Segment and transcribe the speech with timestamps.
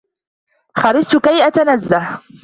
[0.75, 2.21] خُرِجْتِ كَيْ أَتَنَزَّهَ.